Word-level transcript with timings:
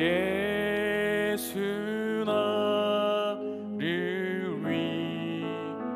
예수 0.00 1.58
나를 2.24 3.42
위하여 5.44 5.88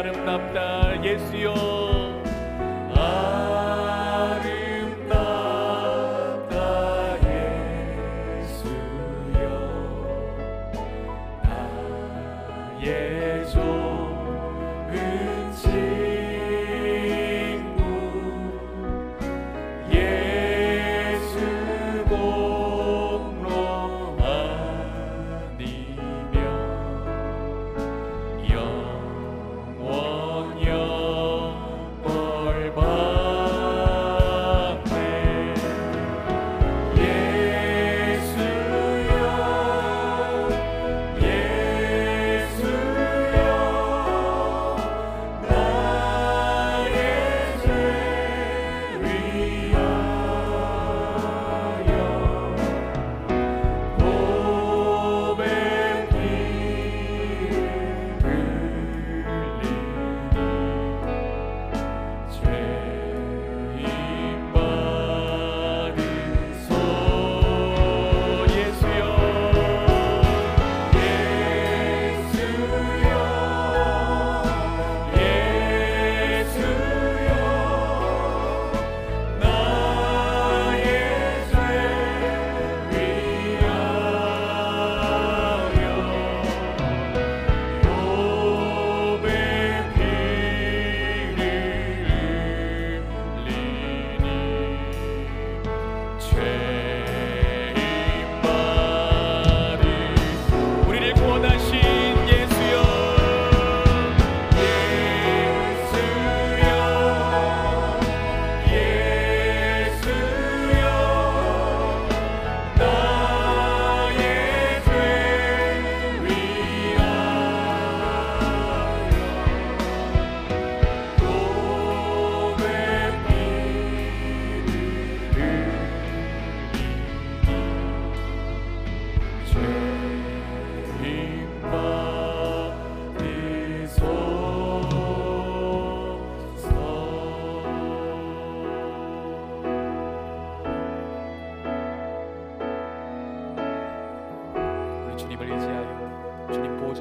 yarım 0.00 0.24
kapta 0.26 0.96
geziyor. 1.02 1.99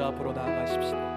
앞으로 0.10 0.34
나아가십시다. 0.34 1.09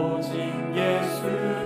오직 0.00 0.40
예수. 0.74 1.59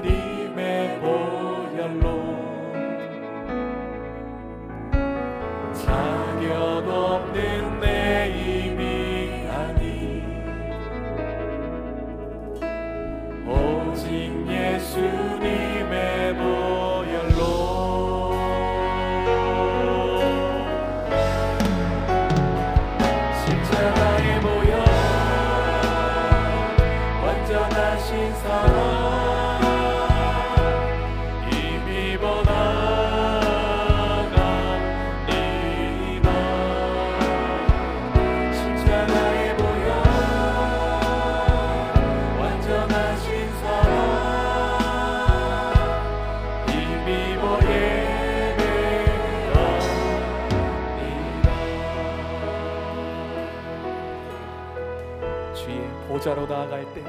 보좌로 56.15 56.47
나아갈 56.47 56.87
때. 56.95 57.03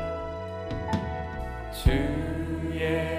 주의 1.72 3.15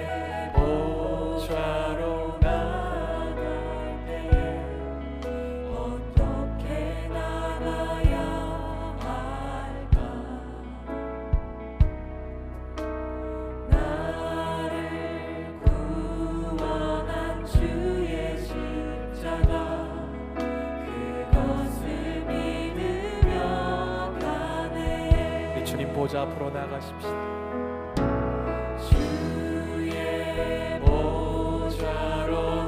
먼저 26.17 26.21
앞으로 26.21 26.49
나가십시다. 26.49 27.09
주의 28.89 30.79
보좌로 30.79 32.67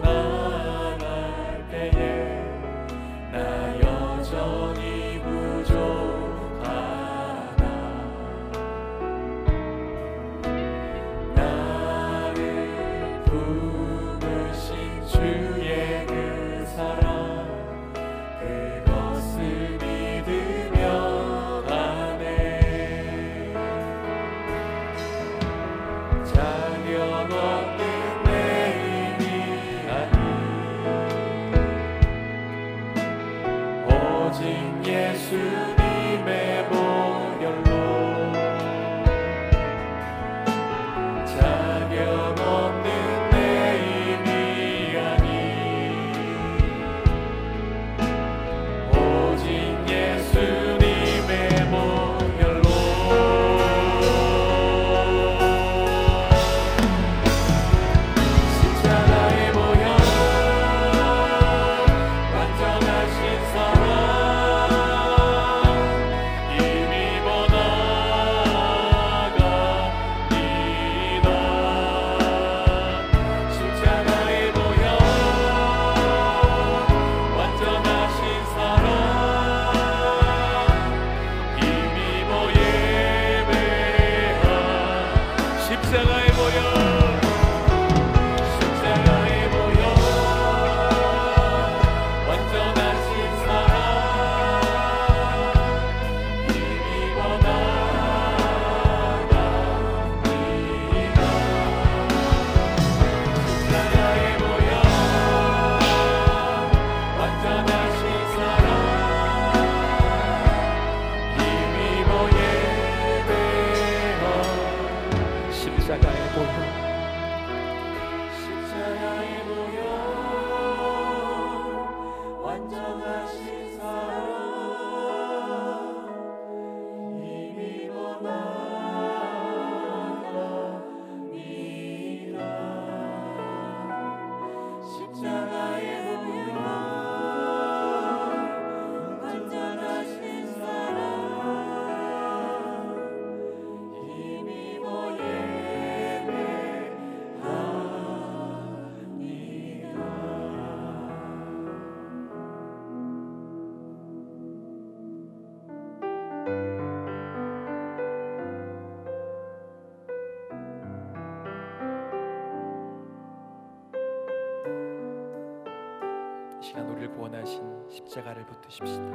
구원하신 167.19 167.61
십자가를 167.90 168.45
붙드십시다. 168.45 169.11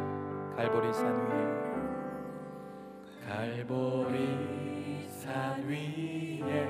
갈보리 0.57 0.93
산 0.93 1.27
위에 1.27 1.33
갈보리 3.27 5.07
산 5.09 5.67
위에 5.67 6.69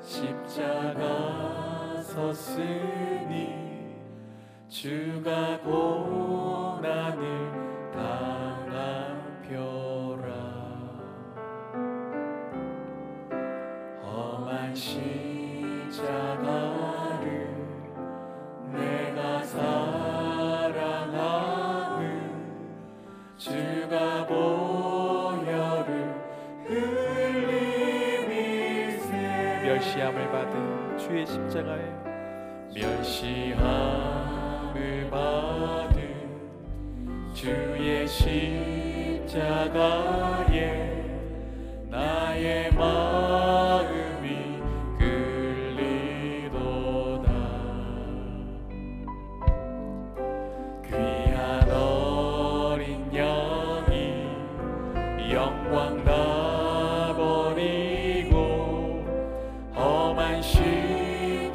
십자가 0.00 2.00
섰으니 2.00 3.92
주가 4.66 5.60
고난을 5.60 7.20
당하표라 7.92 9.52
험한 14.02 14.74
십자가 14.74 16.53
보혈을 24.34 26.14
흘리미세 26.66 28.00
멸시함을 29.62 30.30
받은 30.30 30.98
주의 30.98 31.24
십자가에 31.26 31.82
멸시함을 32.74 33.60
받은 35.10 35.94
주의 37.32 38.06
십자가에 38.08 39.44
나의 41.90 42.72
마음 42.72 44.03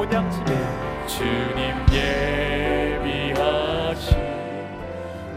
본향집에 0.00 0.50
주님 1.06 1.76
예비하신 3.02 4.16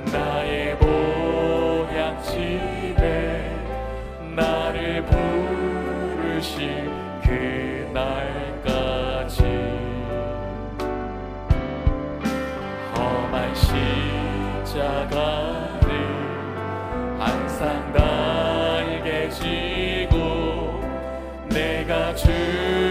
나의 0.09 0.77
본향집에 0.79 2.31
나를 4.33 5.03
부르신 5.03 6.89
그날까지. 7.91 9.43
험한 12.95 13.53
십자가를 14.63 15.27
항상 17.19 17.91
날개 17.91 19.29
지고 19.29 20.79
내가 21.49 22.15
주 22.15 22.82